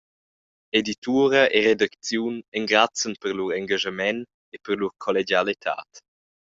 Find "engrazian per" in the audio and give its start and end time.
2.57-3.31